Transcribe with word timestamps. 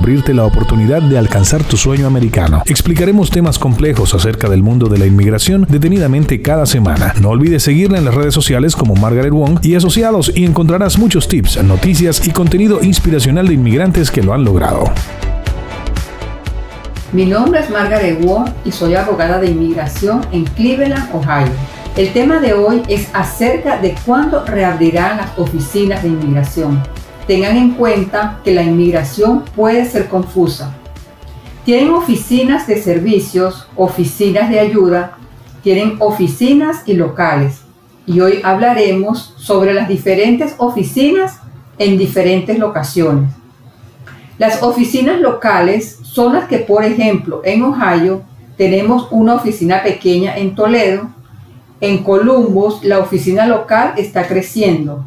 abrirte 0.00 0.32
la 0.32 0.46
oportunidad 0.46 1.02
de 1.02 1.18
alcanzar 1.18 1.62
tu 1.62 1.76
sueño 1.76 2.06
americano. 2.06 2.62
Explicaremos 2.64 3.30
temas 3.30 3.58
complejos 3.58 4.14
acerca 4.14 4.48
del 4.48 4.62
mundo 4.62 4.88
de 4.88 4.96
la 4.96 5.04
inmigración 5.04 5.66
detenidamente 5.68 6.40
cada 6.40 6.64
semana. 6.64 7.12
No 7.20 7.28
olvides 7.28 7.64
seguirla 7.64 7.98
en 7.98 8.06
las 8.06 8.14
redes 8.14 8.32
sociales 8.32 8.74
como 8.74 8.94
Margaret 8.94 9.30
Wong 9.30 9.60
y 9.62 9.74
asociados 9.74 10.32
y 10.34 10.46
encontrarás 10.46 10.98
muchos 10.98 11.28
tips, 11.28 11.62
noticias 11.62 12.26
y 12.26 12.30
contenido 12.30 12.82
inspiracional 12.82 13.46
de 13.46 13.54
inmigrantes 13.54 14.10
que 14.10 14.22
lo 14.22 14.32
han 14.32 14.42
logrado. 14.42 14.84
Mi 17.12 17.26
nombre 17.26 17.60
es 17.60 17.68
Margaret 17.68 18.24
Wong 18.24 18.48
y 18.64 18.72
soy 18.72 18.94
abogada 18.94 19.38
de 19.38 19.50
inmigración 19.50 20.22
en 20.32 20.44
Cleveland, 20.44 21.14
Ohio. 21.14 21.52
El 21.96 22.10
tema 22.14 22.40
de 22.40 22.54
hoy 22.54 22.82
es 22.88 23.08
acerca 23.12 23.76
de 23.76 23.94
cuándo 24.06 24.46
reabrirán 24.46 25.18
las 25.18 25.38
oficinas 25.38 26.02
de 26.02 26.08
inmigración 26.08 26.80
tengan 27.30 27.56
en 27.56 27.74
cuenta 27.74 28.40
que 28.42 28.52
la 28.52 28.64
inmigración 28.64 29.44
puede 29.54 29.84
ser 29.84 30.08
confusa. 30.08 30.74
Tienen 31.64 31.90
oficinas 31.90 32.66
de 32.66 32.82
servicios, 32.82 33.68
oficinas 33.76 34.50
de 34.50 34.58
ayuda, 34.58 35.16
tienen 35.62 35.94
oficinas 36.00 36.82
y 36.86 36.94
locales. 36.94 37.60
Y 38.04 38.18
hoy 38.18 38.40
hablaremos 38.42 39.32
sobre 39.36 39.72
las 39.74 39.86
diferentes 39.86 40.56
oficinas 40.58 41.38
en 41.78 41.98
diferentes 41.98 42.58
locaciones. 42.58 43.30
Las 44.36 44.64
oficinas 44.64 45.20
locales 45.20 46.00
son 46.02 46.34
las 46.34 46.48
que, 46.48 46.58
por 46.58 46.84
ejemplo, 46.84 47.42
en 47.44 47.62
Ohio 47.62 48.22
tenemos 48.56 49.06
una 49.12 49.36
oficina 49.36 49.84
pequeña 49.84 50.36
en 50.36 50.56
Toledo. 50.56 51.10
En 51.80 52.02
Columbus 52.02 52.82
la 52.82 52.98
oficina 52.98 53.46
local 53.46 53.94
está 53.98 54.26
creciendo 54.26 55.04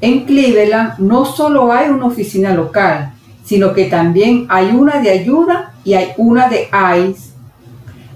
en 0.00 0.24
Cleveland 0.24 0.98
no 0.98 1.24
solo 1.24 1.72
hay 1.72 1.90
una 1.90 2.06
oficina 2.06 2.54
local, 2.54 3.12
sino 3.44 3.72
que 3.72 3.84
también 3.84 4.46
hay 4.48 4.70
una 4.70 5.00
de 5.00 5.10
ayuda 5.10 5.74
y 5.84 5.94
hay 5.94 6.12
una 6.16 6.48
de 6.48 6.68
ICE. 7.08 7.30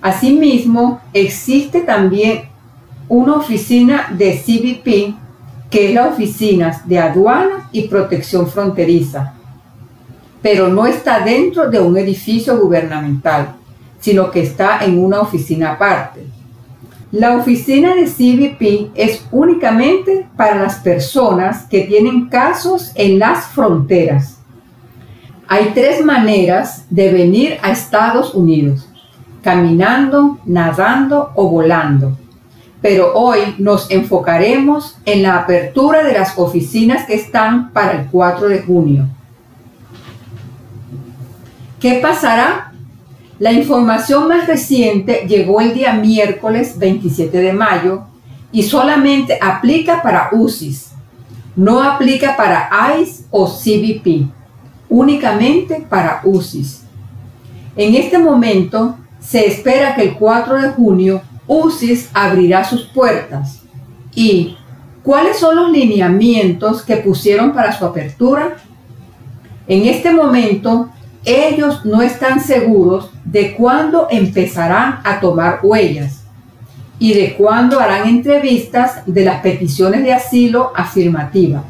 Asimismo, 0.01 1.01
existe 1.13 1.81
también 1.81 2.43
una 3.09 3.35
oficina 3.35 4.15
de 4.17 4.33
CBP, 4.33 5.15
que 5.71 5.89
es 5.89 5.95
la 5.95 6.09
oficina 6.09 6.83
de 6.85 6.99
aduana 6.99 7.69
y 7.73 7.89
protección 7.89 8.47
fronteriza, 8.47 9.35
pero 10.41 10.69
no 10.69 10.87
está 10.87 11.21
dentro 11.21 11.71
de 11.71 11.81
un 11.81 11.97
edificio 11.97 12.59
gubernamental, 12.59 13.57
sino 13.99 14.31
que 14.31 14.43
está 14.43 14.85
en 14.85 15.03
una 15.03 15.21
oficina 15.21 15.73
aparte. 15.73 16.27
La 17.15 17.37
oficina 17.37 17.95
de 17.95 18.07
CBP 18.07 18.91
es 18.97 19.25
únicamente 19.31 20.27
para 20.37 20.61
las 20.61 20.81
personas 20.81 21.63
que 21.67 21.83
tienen 21.83 22.29
casos 22.29 22.91
en 22.97 23.21
las 23.21 23.47
fronteras. 23.47 24.41
Hay 25.47 25.71
tres 25.77 26.05
maneras 26.05 26.87
de 26.91 27.13
venir 27.13 27.59
a 27.63 27.71
Estados 27.71 28.35
Unidos, 28.35 28.89
caminando, 29.43 30.41
nadando 30.45 31.31
o 31.37 31.49
volando. 31.49 32.19
Pero 32.83 33.15
hoy 33.15 33.55
nos 33.59 33.89
enfocaremos 33.93 34.99
en 35.05 35.23
la 35.23 35.39
apertura 35.39 36.03
de 36.03 36.15
las 36.15 36.37
oficinas 36.37 37.07
que 37.07 37.15
están 37.15 37.71
para 37.71 37.93
el 37.93 38.09
4 38.09 38.49
de 38.49 38.63
junio. 38.63 39.07
¿Qué 41.79 42.01
pasará 42.03 42.74
la 43.39 43.53
información 43.53 44.29
más 44.29 44.47
reciente 44.47 45.27
llegó 45.29 45.61
el 45.61 45.75
día 45.75 45.95
miércoles 45.95 46.79
27 46.79 47.37
de 47.37 47.53
mayo 47.53 48.05
y 48.53 48.63
solamente 48.63 49.39
aplica 49.43 50.03
para 50.03 50.29
UCIS. 50.33 50.93
No 51.57 51.83
aplica 51.83 52.37
para 52.37 52.71
ICE 53.01 53.25
o 53.31 53.47
CBP, 53.47 54.29
únicamente 54.89 55.85
para 55.89 56.21
UCIS. 56.25 56.83
En 57.77 57.97
este 57.97 58.19
momento 58.19 58.97
se 59.19 59.47
espera 59.47 59.97
que 59.97 60.03
el 60.03 60.15
4 60.15 60.63
de 60.63 60.69
junio 60.71 61.23
UCIS 61.49 62.11
abrirá 62.15 62.63
sus 62.63 62.83
puertas. 62.83 63.63
¿Y 64.15 64.57
cuáles 65.03 65.39
son 65.39 65.57
los 65.57 65.73
lineamientos 65.73 66.83
que 66.83 66.99
pusieron 66.99 67.53
para 67.53 67.73
su 67.77 67.85
apertura? 67.85 68.57
En 69.67 69.87
este 69.87 70.13
momento 70.13 70.91
ellos 71.25 71.85
no 71.85 72.03
están 72.03 72.41
seguros 72.41 73.11
de 73.25 73.55
cuándo 73.55 74.09
empezarán 74.11 75.01
a 75.05 75.21
tomar 75.21 75.61
huellas 75.63 76.25
y 76.99 77.15
de 77.15 77.35
cuándo 77.35 77.81
harán 77.81 78.09
entrevistas 78.09 79.03
de 79.07 79.25
las 79.25 79.41
peticiones 79.41 80.03
de 80.05 80.13
asilo 80.13 80.73
afirmativa. 80.77 81.65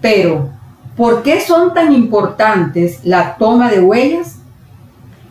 Pero, 0.00 0.50
¿por 0.96 1.22
qué 1.22 1.40
son 1.40 1.74
tan 1.74 1.92
importantes 1.92 3.00
la 3.04 3.36
toma 3.36 3.70
de 3.70 3.80
huellas? 3.80 4.36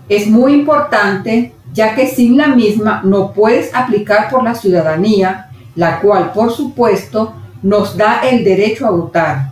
Es 0.08 0.28
muy 0.28 0.54
importante 0.54 1.54
ya 1.74 1.96
que 1.96 2.08
sin 2.08 2.38
la 2.38 2.48
misma 2.48 3.02
no 3.04 3.32
puedes 3.32 3.74
aplicar 3.76 4.30
por 4.30 4.44
la 4.44 4.56
ciudadanía, 4.56 5.50
la 5.76 6.00
cual 6.02 6.32
por 6.34 6.52
supuesto 6.52 7.34
nos 7.62 7.96
da 7.96 8.22
el 8.22 8.44
derecho 8.44 8.88
a 8.88 8.92
votar. 8.92 9.50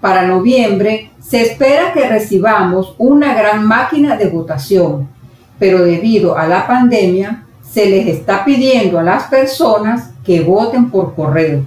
Para 0.00 0.26
noviembre 0.26 1.09
se 1.20 1.42
espera 1.42 1.92
que 1.92 2.08
recibamos 2.08 2.94
una 2.98 3.34
gran 3.34 3.66
máquina 3.66 4.16
de 4.16 4.28
votación, 4.28 5.08
pero 5.58 5.82
debido 5.84 6.36
a 6.36 6.46
la 6.46 6.66
pandemia 6.66 7.44
se 7.62 7.86
les 7.88 8.06
está 8.06 8.44
pidiendo 8.44 8.98
a 8.98 9.02
las 9.02 9.24
personas 9.24 10.10
que 10.24 10.40
voten 10.40 10.90
por 10.90 11.14
correo. 11.14 11.64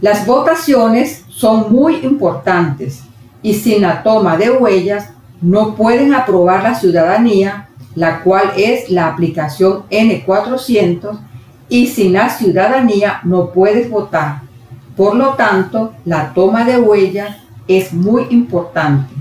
Las 0.00 0.26
votaciones 0.26 1.24
son 1.28 1.72
muy 1.72 1.96
importantes 1.96 3.02
y 3.42 3.54
sin 3.54 3.82
la 3.82 4.02
toma 4.02 4.36
de 4.36 4.50
huellas 4.50 5.10
no 5.40 5.74
pueden 5.74 6.14
aprobar 6.14 6.62
la 6.62 6.74
ciudadanía, 6.74 7.68
la 7.94 8.20
cual 8.22 8.52
es 8.56 8.90
la 8.90 9.08
aplicación 9.08 9.84
N400, 9.90 11.18
y 11.68 11.86
sin 11.86 12.14
la 12.14 12.30
ciudadanía 12.30 13.20
no 13.24 13.50
puedes 13.50 13.90
votar. 13.90 14.40
Por 14.96 15.14
lo 15.14 15.34
tanto, 15.34 15.92
la 16.04 16.32
toma 16.32 16.64
de 16.64 16.78
huellas 16.78 17.36
es 17.68 17.92
muy 17.92 18.26
importante. 18.30 19.14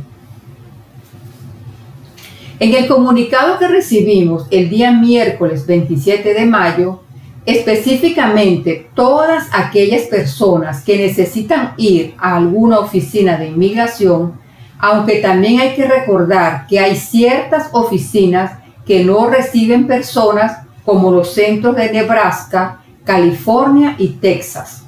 En 2.59 2.73
el 2.73 2.87
comunicado 2.87 3.59
que 3.59 3.67
recibimos 3.67 4.47
el 4.49 4.69
día 4.69 4.91
miércoles 4.91 5.67
27 5.67 6.33
de 6.33 6.45
mayo, 6.47 7.01
específicamente 7.45 8.89
todas 8.95 9.47
aquellas 9.53 10.03
personas 10.03 10.83
que 10.83 10.97
necesitan 10.97 11.73
ir 11.77 12.15
a 12.17 12.37
alguna 12.37 12.79
oficina 12.79 13.37
de 13.37 13.49
inmigración, 13.49 14.39
aunque 14.79 15.17
también 15.17 15.59
hay 15.59 15.75
que 15.75 15.87
recordar 15.87 16.65
que 16.67 16.79
hay 16.79 16.95
ciertas 16.95 17.69
oficinas 17.73 18.53
que 18.87 19.03
no 19.03 19.29
reciben 19.29 19.85
personas 19.85 20.63
como 20.83 21.11
los 21.11 21.33
centros 21.33 21.75
de 21.75 21.91
Nebraska, 21.91 22.81
California 23.03 23.95
y 23.99 24.09
Texas. 24.09 24.86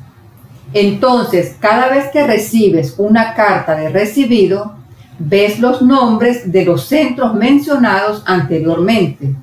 Entonces, 0.73 1.55
cada 1.59 1.89
vez 1.89 2.09
que 2.11 2.25
recibes 2.25 2.95
una 2.97 3.33
carta 3.33 3.75
de 3.75 3.89
recibido, 3.89 4.75
ves 5.17 5.59
los 5.59 5.81
nombres 5.81 6.51
de 6.51 6.65
los 6.65 6.85
centros 6.85 7.33
mencionados 7.33 8.23
anteriormente. 8.25 9.33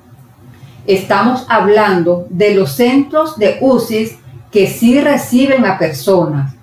Estamos 0.85 1.45
hablando 1.49 2.27
de 2.29 2.55
los 2.55 2.71
centros 2.71 3.37
de 3.37 3.57
UCIS 3.59 4.17
que 4.51 4.67
sí 4.67 4.99
reciben 5.01 5.65
a 5.65 5.77
personas. 5.77 6.53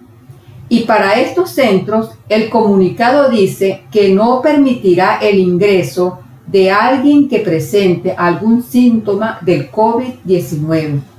Y 0.70 0.80
para 0.80 1.20
estos 1.20 1.50
centros, 1.50 2.10
el 2.28 2.48
comunicado 2.48 3.28
dice 3.28 3.84
que 3.92 4.14
no 4.14 4.40
permitirá 4.40 5.18
el 5.18 5.38
ingreso 5.38 6.20
de 6.46 6.70
alguien 6.70 7.28
que 7.28 7.40
presente 7.40 8.14
algún 8.16 8.62
síntoma 8.62 9.38
del 9.42 9.70
COVID-19. 9.70 11.13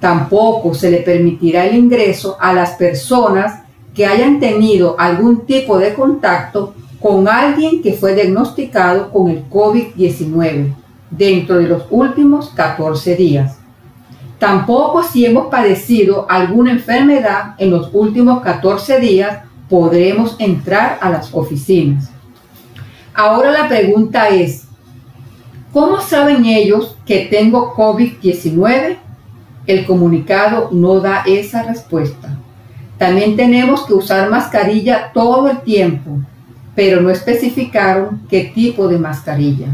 Tampoco 0.00 0.74
se 0.74 0.90
le 0.90 0.98
permitirá 0.98 1.66
el 1.66 1.76
ingreso 1.76 2.36
a 2.40 2.52
las 2.52 2.70
personas 2.72 3.62
que 3.94 4.06
hayan 4.06 4.38
tenido 4.38 4.94
algún 4.98 5.44
tipo 5.44 5.78
de 5.78 5.94
contacto 5.94 6.74
con 7.00 7.28
alguien 7.28 7.82
que 7.82 7.92
fue 7.92 8.14
diagnosticado 8.14 9.10
con 9.10 9.28
el 9.28 9.48
COVID-19 9.48 10.74
dentro 11.10 11.56
de 11.56 11.68
los 11.68 11.84
últimos 11.90 12.50
14 12.50 13.16
días. 13.16 13.58
Tampoco 14.38 15.02
si 15.02 15.26
hemos 15.26 15.48
padecido 15.48 16.26
alguna 16.28 16.72
enfermedad 16.72 17.54
en 17.58 17.70
los 17.70 17.90
últimos 17.92 18.40
14 18.42 19.00
días 19.00 19.38
podremos 19.68 20.36
entrar 20.38 20.98
a 21.00 21.10
las 21.10 21.34
oficinas. 21.34 22.10
Ahora 23.14 23.50
la 23.50 23.68
pregunta 23.68 24.28
es, 24.28 24.64
¿cómo 25.72 26.00
saben 26.00 26.44
ellos 26.44 26.96
que 27.04 27.26
tengo 27.26 27.74
COVID-19? 27.74 28.98
El 29.68 29.86
comunicado 29.86 30.70
no 30.72 30.98
da 30.98 31.22
esa 31.26 31.62
respuesta. 31.62 32.36
También 32.96 33.36
tenemos 33.36 33.86
que 33.86 33.92
usar 33.92 34.28
mascarilla 34.30 35.12
todo 35.12 35.48
el 35.48 35.60
tiempo, 35.60 36.18
pero 36.74 37.00
no 37.00 37.10
especificaron 37.10 38.22
qué 38.28 38.50
tipo 38.54 38.88
de 38.88 38.98
mascarilla. 38.98 39.68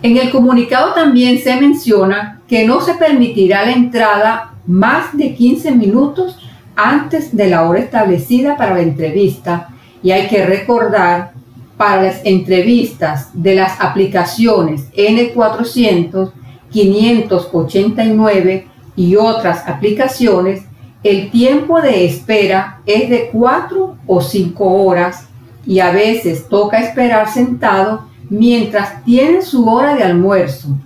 En 0.00 0.16
el 0.16 0.30
comunicado 0.30 0.94
también 0.94 1.38
se 1.38 1.60
menciona 1.60 2.40
que 2.48 2.66
no 2.66 2.80
se 2.80 2.94
permitirá 2.94 3.66
la 3.66 3.72
entrada 3.72 4.52
más 4.64 5.16
de 5.16 5.34
15 5.34 5.72
minutos 5.72 6.38
antes 6.76 7.36
de 7.36 7.48
la 7.50 7.68
hora 7.68 7.80
establecida 7.80 8.56
para 8.56 8.74
la 8.74 8.82
entrevista 8.82 9.70
y 10.02 10.12
hay 10.12 10.28
que 10.28 10.46
recordar 10.46 11.32
para 11.76 12.02
las 12.04 12.20
entrevistas 12.24 13.30
de 13.32 13.56
las 13.56 13.80
aplicaciones 13.80 14.90
N400, 14.92 16.30
589 16.70 18.66
y 18.96 19.16
otras 19.16 19.66
aplicaciones 19.66 20.62
el 21.06 21.30
tiempo 21.30 21.80
de 21.80 22.04
espera 22.04 22.80
es 22.84 23.08
de 23.08 23.30
4 23.32 23.96
o 24.08 24.20
5 24.20 24.64
horas 24.64 25.28
y 25.64 25.78
a 25.78 25.92
veces 25.92 26.48
toca 26.48 26.80
esperar 26.80 27.30
sentado 27.30 28.08
mientras 28.28 29.04
tiene 29.04 29.42
su 29.42 29.68
hora 29.68 29.94
de 29.94 30.02
almuerzo, 30.02 30.76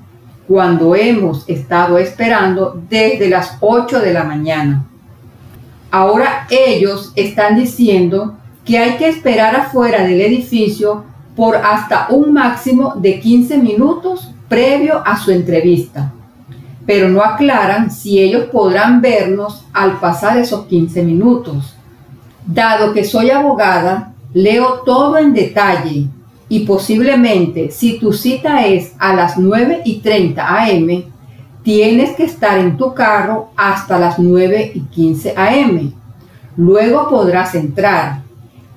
cuando 0.47 0.95
hemos 0.95 1.49
estado 1.49 1.97
esperando 1.97 2.83
desde 2.91 3.31
las 3.31 3.57
8 3.61 4.01
de 4.01 4.13
la 4.13 4.25
mañana. 4.25 4.85
Ahora 5.91 6.47
ellos 6.51 7.13
están 7.17 7.57
diciendo 7.57 8.35
que 8.67 8.79
hay 8.79 8.99
que 8.99 9.09
esperar 9.09 9.57
afuera 9.57 10.05
del 10.05 10.21
edificio 10.21 11.03
por 11.35 11.57
hasta 11.57 12.09
un 12.11 12.35
máximo 12.35 12.93
de 12.97 13.21
15 13.21 13.57
minutos 13.57 14.33
previo 14.51 15.01
a 15.07 15.17
su 15.17 15.31
entrevista 15.31 16.13
pero 16.91 17.09
no 17.09 17.23
aclaran 17.23 17.89
si 17.89 18.19
ellos 18.19 18.47
podrán 18.47 19.01
vernos 19.01 19.65
al 19.73 20.01
pasar 20.01 20.39
esos 20.39 20.67
15 20.67 21.05
minutos. 21.05 21.77
Dado 22.45 22.93
que 22.93 23.05
soy 23.05 23.31
abogada, 23.31 24.13
leo 24.35 24.81
todo 24.85 25.17
en 25.17 25.33
detalle 25.33 26.09
y 26.49 26.61
posiblemente 26.67 27.71
si 27.71 28.01
tu 28.01 28.13
cita 28.13 28.67
es 28.67 28.93
a 28.99 29.15
las 29.15 29.39
9 29.39 29.83
y 29.85 30.01
30 30.01 30.45
am, 30.45 31.05
tienes 31.63 32.17
que 32.17 32.25
estar 32.25 32.59
en 32.59 32.77
tu 32.77 32.93
carro 32.93 33.51
hasta 33.57 33.97
las 33.97 34.19
9 34.19 34.73
y 34.75 34.81
15 34.81 35.35
am. 35.37 35.93
Luego 36.57 37.09
podrás 37.09 37.55
entrar, 37.55 38.23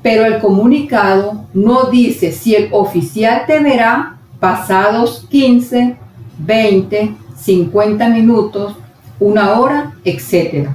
pero 0.04 0.26
el 0.26 0.38
comunicado 0.38 1.46
no 1.56 1.86
dice 1.86 2.32
si 2.32 2.54
el 2.54 2.70
oficial 2.72 3.46
te 3.48 3.60
verá 3.60 4.18
pasados 4.44 5.26
15, 5.30 5.96
20, 6.40 7.16
50 7.38 8.10
minutos, 8.10 8.76
una 9.18 9.58
hora, 9.58 9.94
etc. 10.04 10.68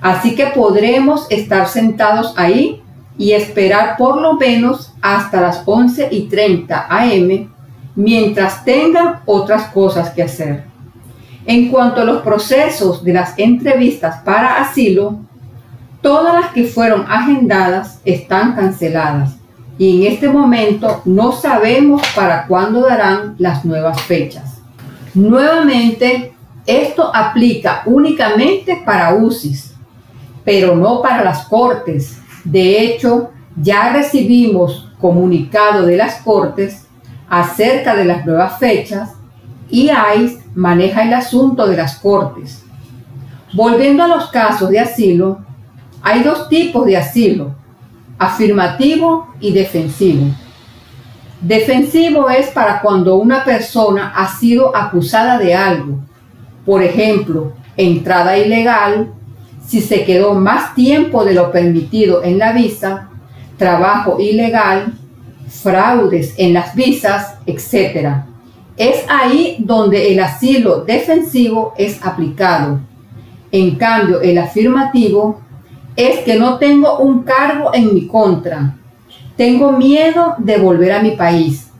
Así 0.00 0.34
que 0.34 0.46
podremos 0.46 1.26
estar 1.28 1.68
sentados 1.68 2.32
ahí 2.38 2.82
y 3.18 3.32
esperar 3.32 3.98
por 3.98 4.22
lo 4.22 4.36
menos 4.36 4.94
hasta 5.02 5.42
las 5.42 5.64
11 5.66 6.08
y 6.10 6.28
30 6.28 6.86
am 6.88 7.52
mientras 7.94 8.64
tengan 8.64 9.20
otras 9.26 9.64
cosas 9.64 10.08
que 10.08 10.22
hacer. 10.22 10.64
En 11.44 11.68
cuanto 11.68 12.00
a 12.00 12.04
los 12.04 12.22
procesos 12.22 13.04
de 13.04 13.12
las 13.12 13.34
entrevistas 13.38 14.22
para 14.24 14.62
asilo, 14.62 15.18
todas 16.00 16.32
las 16.32 16.52
que 16.54 16.64
fueron 16.64 17.04
agendadas 17.06 18.00
están 18.06 18.54
canceladas 18.54 19.37
y 19.78 20.06
en 20.06 20.12
este 20.12 20.28
momento 20.28 21.02
no 21.04 21.32
sabemos 21.32 22.02
para 22.14 22.46
cuándo 22.46 22.80
darán 22.80 23.36
las 23.38 23.64
nuevas 23.64 24.00
fechas. 24.02 24.60
Nuevamente, 25.14 26.34
esto 26.66 27.10
aplica 27.14 27.82
únicamente 27.86 28.82
para 28.84 29.14
UCIs, 29.14 29.74
pero 30.44 30.76
no 30.76 31.00
para 31.00 31.24
las 31.24 31.46
cortes. 31.46 32.18
De 32.44 32.82
hecho, 32.82 33.30
ya 33.56 33.92
recibimos 33.92 34.90
comunicado 35.00 35.86
de 35.86 35.96
las 35.96 36.16
cortes 36.22 36.86
acerca 37.28 37.94
de 37.94 38.04
las 38.04 38.26
nuevas 38.26 38.58
fechas 38.58 39.12
y 39.70 39.90
ICE 39.90 40.42
maneja 40.54 41.04
el 41.04 41.14
asunto 41.14 41.66
de 41.68 41.76
las 41.76 41.98
cortes. 41.98 42.64
Volviendo 43.52 44.02
a 44.02 44.08
los 44.08 44.30
casos 44.30 44.70
de 44.70 44.80
asilo, 44.80 45.38
hay 46.02 46.22
dos 46.22 46.48
tipos 46.48 46.84
de 46.84 46.96
asilo, 46.96 47.54
afirmativo 48.18 49.28
y 49.40 49.52
defensivo. 49.52 50.26
Defensivo 51.40 52.28
es 52.28 52.48
para 52.48 52.80
cuando 52.80 53.16
una 53.16 53.44
persona 53.44 54.12
ha 54.16 54.26
sido 54.26 54.74
acusada 54.76 55.38
de 55.38 55.54
algo, 55.54 55.98
por 56.66 56.82
ejemplo, 56.82 57.52
entrada 57.76 58.36
ilegal, 58.36 59.12
si 59.64 59.80
se 59.80 60.04
quedó 60.04 60.34
más 60.34 60.74
tiempo 60.74 61.24
de 61.24 61.34
lo 61.34 61.52
permitido 61.52 62.24
en 62.24 62.38
la 62.38 62.52
visa, 62.52 63.08
trabajo 63.56 64.18
ilegal, 64.18 64.94
fraudes 65.48 66.34
en 66.38 66.54
las 66.54 66.74
visas, 66.74 67.36
etc. 67.46 68.22
Es 68.76 69.04
ahí 69.08 69.56
donde 69.60 70.12
el 70.12 70.20
asilo 70.20 70.84
defensivo 70.84 71.74
es 71.78 72.04
aplicado. 72.04 72.80
En 73.52 73.76
cambio, 73.76 74.20
el 74.20 74.38
afirmativo 74.38 75.40
es 75.98 76.20
que 76.20 76.36
no 76.36 76.56
tengo 76.58 76.98
un 76.98 77.24
cargo 77.24 77.74
en 77.74 77.92
mi 77.92 78.06
contra, 78.06 78.76
tengo 79.36 79.72
miedo 79.72 80.36
de 80.38 80.56
volver 80.56 80.92
a 80.92 81.02
mi 81.02 81.10
país. 81.10 81.70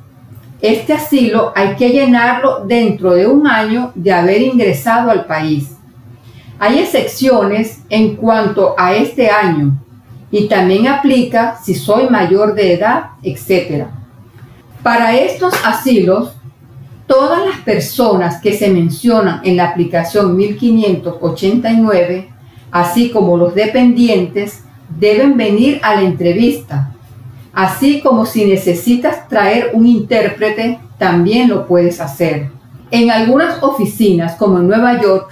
Este 0.61 0.93
asilo 0.93 1.53
hay 1.55 1.77
que 1.77 1.91
llenarlo 1.91 2.65
dentro 2.67 3.15
de 3.15 3.29
un 3.29 3.47
año 3.47 3.93
de 3.95 4.13
haber 4.13 4.43
ingresado 4.43 5.13
al 5.13 5.27
país. 5.27 5.77
Hay 6.59 6.81
excepciones 6.81 7.83
en 7.91 8.17
cuanto 8.17 8.75
a 8.77 8.93
este 8.93 9.31
año 9.31 9.79
y 10.33 10.49
también 10.49 10.89
aplica 10.89 11.57
si 11.63 11.77
soy 11.77 12.11
mayor 12.11 12.57
de 12.57 12.75
edad, 12.75 13.11
etc. 13.23 13.87
Para 14.83 15.17
estos 15.17 15.55
asilos, 15.65 16.33
todas 17.07 17.47
las 17.47 17.59
personas 17.59 18.41
que 18.41 18.53
se 18.53 18.69
mencionan 18.69 19.43
en 19.45 19.57
la 19.57 19.69
aplicación 19.69 20.37
1589, 20.37 22.38
así 22.71 23.11
como 23.11 23.37
los 23.37 23.55
dependientes, 23.55 24.65
deben 24.99 25.37
venir 25.37 25.81
a 25.83 25.97
la 25.97 26.03
entrevista 26.03 26.93
Así 27.59 28.01
como 28.01 28.25
si 28.25 28.45
necesitas 28.45 29.29
traer 29.29 29.73
un 29.75 29.85
intérprete, 29.85 30.79
también 30.97 31.49
lo 31.49 31.67
puedes 31.67 32.01
hacer. 32.01 32.51
En 32.93 33.11
algunas 33.11 33.61
oficinas, 33.65 34.37
como 34.37 34.61
en 34.61 34.69
Nueva 34.69 35.03
York, 35.03 35.29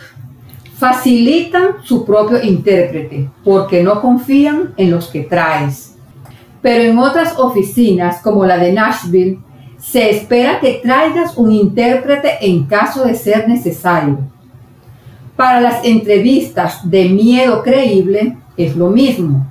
facilitan 0.77 1.85
su 1.85 2.05
propio 2.05 2.43
intérprete 2.43 3.31
porque 3.45 3.81
no 3.85 4.01
confían 4.03 4.75
en 4.77 4.91
los 4.91 5.07
que 5.07 5.21
traes. 5.21 5.95
Pero 6.61 6.83
en 6.83 6.99
otras 6.99 7.39
oficinas, 7.39 8.21
como 8.23 8.45
la 8.45 8.59
de 8.59 8.73
Nashville, 8.73 9.39
se 9.79 10.11
espera 10.11 10.59
que 10.59 10.81
traigas 10.83 11.37
un 11.37 11.53
intérprete 11.53 12.39
en 12.41 12.65
caso 12.65 13.05
de 13.05 13.15
ser 13.15 13.49
necesario. 13.49 14.19
Para 15.37 15.61
las 15.61 15.85
entrevistas 15.85 16.89
de 16.89 17.09
miedo 17.11 17.63
creíble 17.63 18.37
es 18.57 18.75
lo 18.75 18.89
mismo 18.89 19.47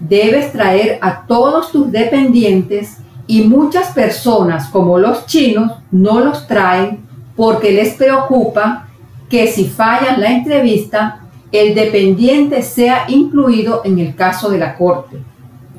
debes 0.00 0.52
traer 0.52 0.98
a 1.00 1.26
todos 1.26 1.72
tus 1.72 1.90
dependientes 1.90 2.98
y 3.26 3.42
muchas 3.42 3.88
personas 3.88 4.68
como 4.68 4.98
los 4.98 5.26
chinos 5.26 5.72
no 5.90 6.20
los 6.20 6.46
traen 6.46 7.00
porque 7.36 7.72
les 7.72 7.94
preocupa 7.94 8.88
que 9.28 9.46
si 9.46 9.66
fallan 9.66 10.20
la 10.20 10.32
entrevista, 10.32 11.20
el 11.52 11.74
dependiente 11.74 12.62
sea 12.62 13.04
incluido 13.08 13.82
en 13.84 13.98
el 13.98 14.14
caso 14.14 14.50
de 14.50 14.58
la 14.58 14.76
corte. 14.76 15.18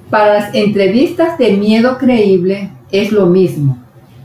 Para 0.10 0.34
las 0.34 0.56
entrevistas 0.56 1.38
de 1.38 1.54
miedo 1.54 1.98
creíble 1.98 2.72
es 2.92 3.12
lo 3.12 3.26
mismo. 3.26 3.78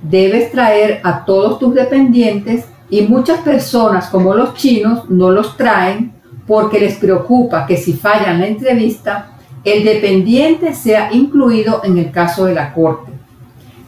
Debes 0.02 0.52
traer 0.52 1.00
a 1.02 1.24
todos 1.24 1.58
tus 1.58 1.74
dependientes 1.74 2.66
y 2.94 3.02
muchas 3.02 3.40
personas 3.40 4.06
como 4.06 4.34
los 4.34 4.54
chinos 4.54 5.10
no 5.10 5.32
los 5.32 5.56
traen 5.56 6.12
porque 6.46 6.78
les 6.78 6.94
preocupa 6.94 7.66
que 7.66 7.76
si 7.76 7.94
fallan 7.94 8.38
la 8.38 8.46
entrevista, 8.46 9.32
el 9.64 9.82
dependiente 9.82 10.72
sea 10.74 11.12
incluido 11.12 11.80
en 11.82 11.98
el 11.98 12.12
caso 12.12 12.44
de 12.44 12.54
la 12.54 12.72
Corte. 12.72 13.10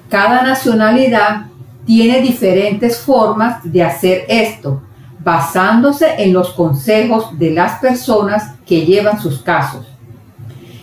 Cada 0.08 0.42
nacionalidad 0.42 1.46
tiene 1.84 2.20
diferentes 2.20 2.98
formas 2.98 3.60
de 3.62 3.84
hacer 3.84 4.24
esto, 4.26 4.82
basándose 5.22 6.20
en 6.20 6.32
los 6.32 6.50
consejos 6.54 7.38
de 7.38 7.52
las 7.52 7.78
personas 7.78 8.56
que 8.66 8.84
llevan 8.84 9.20
sus 9.20 9.40
casos. 9.40 9.86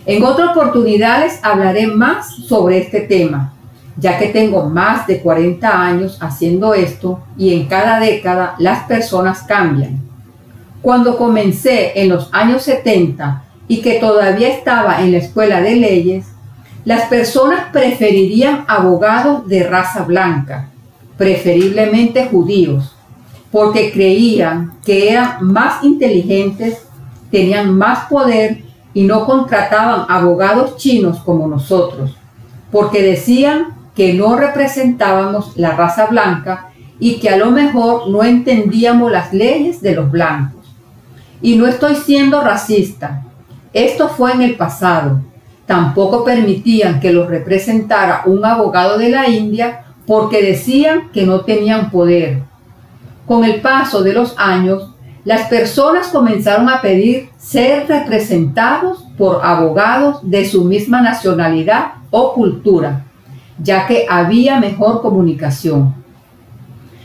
En 0.06 0.24
otras 0.24 0.56
oportunidades 0.56 1.40
hablaré 1.42 1.88
más 1.88 2.36
sobre 2.36 2.78
este 2.78 3.00
tema, 3.00 3.52
ya 3.96 4.18
que 4.18 4.28
tengo 4.28 4.68
más 4.68 5.06
de 5.06 5.20
40 5.20 5.82
años 5.82 6.18
haciendo 6.20 6.74
esto 6.74 7.22
y 7.36 7.54
en 7.54 7.66
cada 7.66 8.00
década 8.00 8.54
las 8.58 8.84
personas 8.84 9.42
cambian. 9.42 10.00
Cuando 10.82 11.16
comencé 11.16 12.00
en 12.00 12.08
los 12.08 12.28
años 12.32 12.62
70 12.62 13.42
y 13.68 13.80
que 13.80 13.94
todavía 13.94 14.48
estaba 14.48 15.02
en 15.02 15.12
la 15.12 15.18
escuela 15.18 15.60
de 15.60 15.76
leyes, 15.76 16.26
Las 16.84 17.04
personas 17.04 17.70
preferirían 17.72 18.64
abogados 18.68 19.48
de 19.48 19.62
raza 19.62 20.02
blanca, 20.02 20.68
preferiblemente 21.16 22.26
judíos, 22.26 22.94
porque 23.50 23.90
creían 23.90 24.74
que 24.84 25.10
eran 25.10 25.38
más 25.46 25.82
inteligentes, 25.82 26.86
tenían 27.30 27.74
más 27.74 28.06
poder 28.10 28.64
y 28.92 29.04
no 29.04 29.24
contrataban 29.24 30.04
abogados 30.10 30.76
chinos 30.76 31.20
como 31.20 31.48
nosotros, 31.48 32.14
porque 32.70 33.00
decían 33.02 33.73
que 33.94 34.14
no 34.14 34.36
representábamos 34.36 35.56
la 35.56 35.72
raza 35.72 36.06
blanca 36.06 36.70
y 36.98 37.18
que 37.20 37.28
a 37.28 37.36
lo 37.36 37.50
mejor 37.50 38.08
no 38.08 38.22
entendíamos 38.22 39.10
las 39.10 39.32
leyes 39.32 39.80
de 39.80 39.94
los 39.94 40.10
blancos. 40.10 40.64
Y 41.42 41.56
no 41.56 41.66
estoy 41.66 41.94
siendo 41.96 42.40
racista, 42.40 43.22
esto 43.74 44.08
fue 44.08 44.32
en 44.32 44.42
el 44.42 44.56
pasado. 44.56 45.20
Tampoco 45.66 46.24
permitían 46.24 47.00
que 47.00 47.12
los 47.12 47.28
representara 47.28 48.22
un 48.26 48.44
abogado 48.44 48.98
de 48.98 49.08
la 49.08 49.28
India 49.28 49.84
porque 50.06 50.42
decían 50.42 51.10
que 51.12 51.26
no 51.26 51.40
tenían 51.40 51.90
poder. 51.90 52.42
Con 53.26 53.44
el 53.44 53.60
paso 53.60 54.02
de 54.02 54.12
los 54.12 54.34
años, 54.38 54.90
las 55.24 55.48
personas 55.48 56.08
comenzaron 56.08 56.68
a 56.68 56.82
pedir 56.82 57.30
ser 57.36 57.88
representados 57.88 59.06
por 59.18 59.44
abogados 59.44 60.18
de 60.22 60.44
su 60.44 60.64
misma 60.64 61.00
nacionalidad 61.00 61.94
o 62.10 62.34
cultura, 62.34 63.06
ya 63.58 63.86
que 63.86 64.06
había 64.08 64.58
mejor 64.58 65.02
comunicación. 65.02 65.94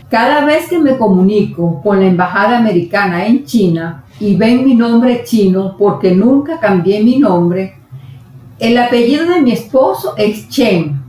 Cada 0.09 0.43
vez 0.43 0.67
que 0.67 0.79
me 0.79 0.97
comunico 0.97 1.81
con 1.83 1.99
la 1.99 2.07
embajada 2.07 2.57
americana 2.57 3.27
en 3.27 3.45
China 3.45 4.03
y 4.19 4.35
ven 4.35 4.65
mi 4.65 4.73
nombre 4.73 5.23
chino 5.23 5.75
porque 5.77 6.15
nunca 6.15 6.59
cambié 6.59 7.03
mi 7.03 7.19
nombre, 7.19 7.75
el 8.57 8.77
apellido 8.77 9.25
de 9.25 9.41
mi 9.41 9.51
esposo 9.51 10.15
es 10.17 10.49
Chen. 10.49 10.99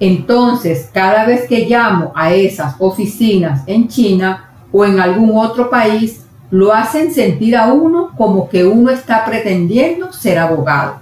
Entonces, 0.00 0.90
cada 0.92 1.26
vez 1.26 1.46
que 1.46 1.66
llamo 1.66 2.12
a 2.14 2.32
esas 2.32 2.74
oficinas 2.78 3.62
en 3.66 3.88
China 3.88 4.50
o 4.72 4.84
en 4.84 4.98
algún 4.98 5.36
otro 5.36 5.70
país, 5.70 6.24
lo 6.50 6.72
hacen 6.72 7.12
sentir 7.12 7.56
a 7.56 7.72
uno 7.72 8.10
como 8.16 8.48
que 8.48 8.64
uno 8.64 8.90
está 8.90 9.24
pretendiendo 9.24 10.12
ser 10.12 10.38
abogado. 10.38 11.00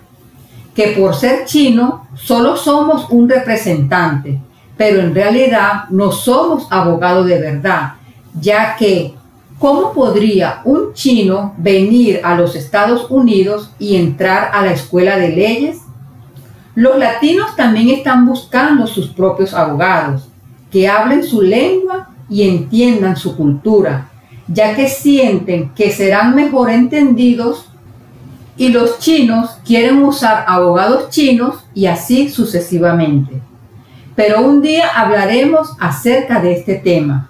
Que 0.74 0.88
por 0.88 1.14
ser 1.14 1.44
chino 1.44 2.05
solo 2.16 2.56
somos 2.56 3.06
un 3.10 3.28
representante, 3.28 4.40
pero 4.76 5.00
en 5.00 5.14
realidad 5.14 5.84
no 5.90 6.10
somos 6.10 6.66
abogados 6.70 7.26
de 7.26 7.38
verdad, 7.38 7.94
ya 8.40 8.76
que 8.76 9.14
¿cómo 9.58 9.92
podría 9.92 10.60
un 10.64 10.92
chino 10.92 11.54
venir 11.56 12.20
a 12.24 12.34
los 12.34 12.56
Estados 12.56 13.06
Unidos 13.10 13.70
y 13.78 13.96
entrar 13.96 14.50
a 14.52 14.62
la 14.62 14.72
escuela 14.72 15.16
de 15.16 15.28
leyes 15.30 15.78
los 16.76 16.98
latinos 16.98 17.56
también 17.56 17.88
están 17.88 18.26
buscando 18.26 18.86
sus 18.86 19.08
propios 19.08 19.54
abogados, 19.54 20.28
que 20.70 20.86
hablen 20.86 21.24
su 21.24 21.40
lengua 21.40 22.10
y 22.28 22.46
entiendan 22.46 23.16
su 23.16 23.34
cultura, 23.34 24.10
ya 24.46 24.76
que 24.76 24.86
sienten 24.86 25.70
que 25.70 25.90
serán 25.90 26.34
mejor 26.34 26.68
entendidos 26.68 27.70
y 28.56 28.68
los 28.68 28.98
chinos 28.98 29.58
quieren 29.64 30.02
usar 30.02 30.44
abogados 30.48 31.10
chinos 31.10 31.64
y 31.74 31.86
así 31.86 32.28
sucesivamente. 32.28 33.42
Pero 34.14 34.40
un 34.40 34.62
día 34.62 34.88
hablaremos 34.94 35.76
acerca 35.78 36.40
de 36.40 36.52
este 36.54 36.76
tema, 36.76 37.28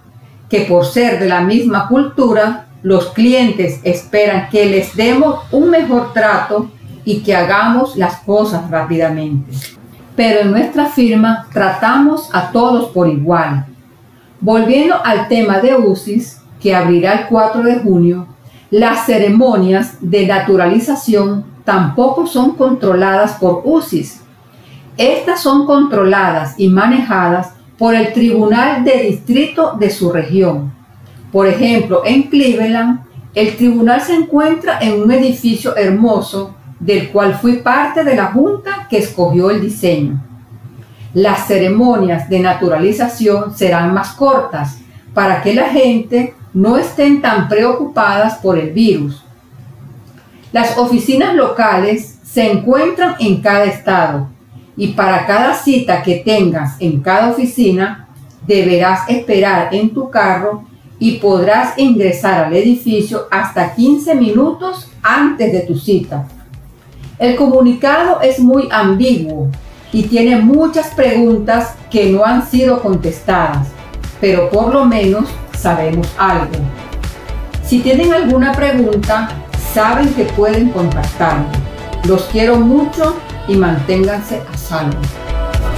que 0.49 0.61
por 0.61 0.87
ser 0.87 1.18
de 1.18 1.26
la 1.26 1.40
misma 1.40 1.88
cultura, 1.88 2.66
los 2.83 3.06
clientes 3.06 3.80
esperan 3.83 4.49
que 4.49 4.66
les 4.66 4.95
demos 4.95 5.40
un 5.50 5.71
mejor 5.71 6.12
trato 6.12 6.71
y 7.04 7.21
que 7.21 7.35
hagamos 7.35 7.97
las 7.97 8.18
cosas 8.21 8.71
rápidamente. 8.71 9.52
Pero 10.14 10.40
en 10.40 10.52
nuestra 10.52 10.87
firma 10.87 11.49
tratamos 11.52 12.30
a 12.33 12.52
todos 12.52 12.90
por 12.90 13.09
igual. 13.09 13.66
Volviendo 14.40 15.04
al 15.04 15.26
tema 15.26 15.59
de 15.59 15.75
UCIS, 15.75 16.40
que 16.61 16.75
abrirá 16.75 17.14
el 17.14 17.26
4 17.26 17.62
de 17.62 17.80
junio, 17.80 18.28
las 18.70 19.06
ceremonias 19.06 19.99
de 20.00 20.26
naturalización 20.26 21.44
tampoco 21.64 22.26
son 22.26 22.52
controladas 22.52 23.35
por 23.35 23.62
UCIS. 23.64 24.20
Estas 24.96 25.40
son 25.40 25.66
controladas 25.66 26.54
y 26.58 26.68
manejadas 26.68 27.52
por 27.78 27.94
el 27.94 28.12
Tribunal 28.12 28.85
de 28.85 29.02
Distrito 29.02 29.76
de 29.78 29.90
su 29.90 30.11
región. 30.11 30.73
Por 31.30 31.46
ejemplo, 31.46 32.02
en 32.04 32.25
Cleveland, 32.25 33.00
el 33.35 33.56
tribunal 33.56 34.00
se 34.00 34.14
encuentra 34.14 34.78
en 34.80 35.02
un 35.02 35.12
edificio 35.12 35.76
hermoso 35.76 36.54
del 36.80 37.11
cual 37.11 37.35
fui 37.35 37.58
parte 37.58 38.02
de 38.02 38.16
la 38.16 38.26
junta 38.26 38.87
que 38.88 38.99
escogió 38.99 39.50
el 39.50 39.61
diseño. 39.61 40.23
Las 41.12 41.46
ceremonias 41.46 42.28
de 42.28 42.40
naturalización 42.40 43.54
serán 43.54 43.92
más 43.92 44.12
cortas 44.12 44.78
para 45.12 45.42
que 45.42 45.54
la 45.54 45.68
gente 45.68 46.35
no 46.56 46.78
estén 46.78 47.20
tan 47.20 47.50
preocupadas 47.50 48.38
por 48.38 48.58
el 48.58 48.70
virus. 48.70 49.22
Las 50.52 50.78
oficinas 50.78 51.34
locales 51.34 52.18
se 52.25 52.50
encuentran 52.50 53.14
en 53.18 53.42
cada 53.42 53.64
estado 53.64 54.28
y 54.75 54.88
para 54.94 55.26
cada 55.26 55.52
cita 55.52 56.02
que 56.02 56.22
tengas 56.25 56.80
en 56.80 57.02
cada 57.02 57.28
oficina 57.32 58.08
deberás 58.46 59.06
esperar 59.10 59.75
en 59.75 59.92
tu 59.92 60.08
carro 60.08 60.64
y 60.98 61.18
podrás 61.18 61.76
ingresar 61.76 62.46
al 62.46 62.56
edificio 62.56 63.26
hasta 63.30 63.75
15 63.75 64.14
minutos 64.14 64.90
antes 65.02 65.52
de 65.52 65.60
tu 65.60 65.76
cita. 65.76 66.26
El 67.18 67.36
comunicado 67.36 68.22
es 68.22 68.40
muy 68.40 68.66
ambiguo 68.70 69.50
y 69.92 70.04
tiene 70.04 70.36
muchas 70.36 70.94
preguntas 70.94 71.75
que 71.90 72.10
no 72.10 72.25
han 72.25 72.46
sido 72.46 72.80
contestadas, 72.80 73.68
pero 74.22 74.48
por 74.48 74.72
lo 74.72 74.86
menos 74.86 75.28
sabemos 75.56 76.08
algo. 76.18 76.54
Si 77.64 77.80
tienen 77.80 78.12
alguna 78.12 78.52
pregunta, 78.52 79.28
saben 79.75 80.12
que 80.14 80.25
pueden 80.25 80.70
contactarme. 80.70 81.46
Los 82.04 82.22
quiero 82.25 82.56
mucho 82.56 83.16
y 83.48 83.56
manténganse 83.56 84.42
a 84.52 84.56
salvo. 84.56 84.98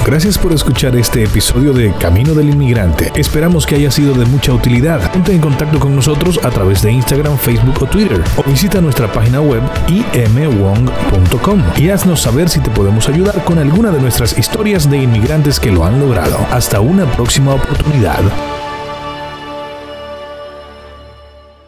Gracias 0.04 0.38
por 0.38 0.52
escuchar 0.54 0.96
este 0.96 1.24
episodio 1.24 1.74
de 1.74 1.92
Camino 1.92 2.32
del 2.32 2.48
Inmigrante. 2.48 3.12
Esperamos 3.14 3.66
que 3.66 3.74
haya 3.74 3.90
sido 3.90 4.14
de 4.14 4.24
mucha 4.24 4.54
utilidad. 4.54 5.12
Ponte 5.12 5.32
en 5.32 5.40
contacto 5.40 5.78
con 5.78 5.94
nosotros 5.94 6.40
a 6.42 6.48
través 6.48 6.80
de 6.80 6.92
Instagram, 6.92 7.36
Facebook 7.36 7.82
o 7.82 7.86
Twitter 7.86 8.22
o 8.38 8.42
visita 8.42 8.80
nuestra 8.80 9.12
página 9.12 9.42
web 9.42 9.62
imwong.com 9.88 11.62
y 11.76 11.90
haznos 11.90 12.22
saber 12.22 12.48
si 12.48 12.60
te 12.60 12.70
podemos 12.70 13.06
ayudar 13.08 13.44
con 13.44 13.58
alguna 13.58 13.90
de 13.90 14.00
nuestras 14.00 14.38
historias 14.38 14.88
de 14.88 14.96
inmigrantes 14.96 15.60
que 15.60 15.70
lo 15.70 15.84
han 15.84 16.00
logrado. 16.00 16.38
Hasta 16.50 16.80
una 16.80 17.04
próxima 17.12 17.54
oportunidad. 17.54 18.22